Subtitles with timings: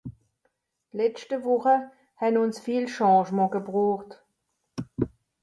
[0.95, 1.75] D’letschte Wùche
[2.21, 4.11] hàn ùns viel Changement gebroocht.